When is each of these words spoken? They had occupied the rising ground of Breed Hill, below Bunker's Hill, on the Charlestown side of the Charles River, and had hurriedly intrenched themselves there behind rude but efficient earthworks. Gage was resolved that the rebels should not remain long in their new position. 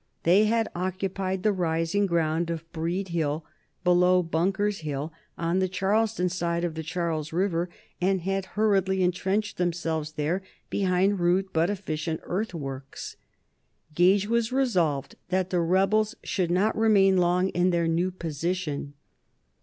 They 0.23 0.45
had 0.45 0.67
occupied 0.73 1.43
the 1.43 1.51
rising 1.53 2.07
ground 2.07 2.49
of 2.49 2.65
Breed 2.73 3.09
Hill, 3.09 3.45
below 3.83 4.23
Bunker's 4.23 4.79
Hill, 4.79 5.13
on 5.37 5.59
the 5.59 5.69
Charlestown 5.69 6.27
side 6.27 6.63
of 6.63 6.73
the 6.73 6.81
Charles 6.81 7.31
River, 7.31 7.69
and 8.01 8.21
had 8.21 8.45
hurriedly 8.57 9.03
intrenched 9.03 9.57
themselves 9.57 10.13
there 10.13 10.41
behind 10.71 11.19
rude 11.19 11.53
but 11.53 11.69
efficient 11.69 12.19
earthworks. 12.23 13.15
Gage 13.93 14.27
was 14.27 14.51
resolved 14.51 15.17
that 15.29 15.51
the 15.51 15.59
rebels 15.59 16.15
should 16.23 16.49
not 16.49 16.75
remain 16.75 17.17
long 17.17 17.49
in 17.49 17.69
their 17.69 17.87
new 17.87 18.09
position. 18.09 18.95